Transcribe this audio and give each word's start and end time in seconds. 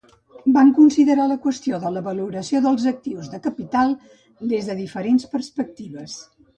Van 0.53 0.69
considerar 0.77 1.27
la 1.31 1.37
qüestió 1.43 1.81
de 1.83 1.91
la 1.99 2.03
valoració 2.09 2.63
dels 2.67 2.89
actius 2.95 3.31
de 3.37 3.43
capital 3.47 3.97
des 4.55 4.69
de 4.73 4.81
diferents 4.85 5.33
perspectives. 5.39 6.23